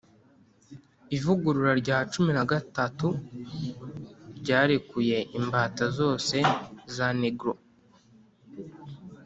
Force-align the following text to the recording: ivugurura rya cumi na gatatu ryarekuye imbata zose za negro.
ivugurura 1.17 1.71
rya 1.81 1.97
cumi 2.11 2.31
na 2.37 2.43
gatatu 2.51 3.07
ryarekuye 4.39 5.17
imbata 5.37 5.83
zose 5.97 6.37
za 6.95 7.07
negro. 7.21 7.53